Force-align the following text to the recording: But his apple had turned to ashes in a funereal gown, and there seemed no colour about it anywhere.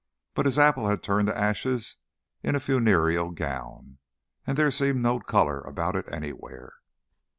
But 0.33 0.47
his 0.47 0.57
apple 0.57 0.87
had 0.87 1.03
turned 1.03 1.27
to 1.27 1.37
ashes 1.37 1.97
in 2.41 2.55
a 2.55 2.59
funereal 2.59 3.29
gown, 3.29 3.99
and 4.47 4.57
there 4.57 4.71
seemed 4.71 5.03
no 5.03 5.19
colour 5.19 5.59
about 5.61 5.95
it 5.95 6.11
anywhere. 6.11 6.73